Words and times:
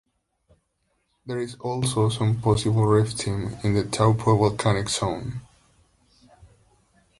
There 1.27 1.37
is 1.37 1.53
also 1.59 2.09
some 2.09 2.41
possible 2.41 2.87
rifting 2.87 3.59
in 3.63 3.75
the 3.75 3.83
Taupo 3.83 4.35
Volcanic 4.35 4.89
Zone. 4.89 5.41